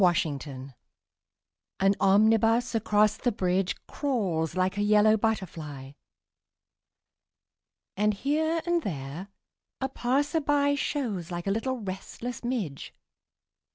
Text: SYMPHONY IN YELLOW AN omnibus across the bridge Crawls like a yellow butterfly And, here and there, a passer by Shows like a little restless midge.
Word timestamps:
SYMPHONY 0.01 0.31
IN 0.31 0.39
YELLOW 0.57 0.73
AN 1.79 1.95
omnibus 1.99 2.73
across 2.73 3.17
the 3.17 3.31
bridge 3.31 3.75
Crawls 3.85 4.55
like 4.55 4.75
a 4.75 4.81
yellow 4.81 5.15
butterfly 5.15 5.91
And, 7.95 8.15
here 8.15 8.61
and 8.65 8.81
there, 8.81 9.27
a 9.79 9.89
passer 9.89 10.41
by 10.41 10.73
Shows 10.73 11.29
like 11.29 11.45
a 11.45 11.51
little 11.51 11.79
restless 11.81 12.43
midge. 12.43 12.95